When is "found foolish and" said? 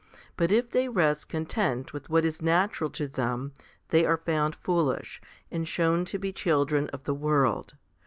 4.17-5.67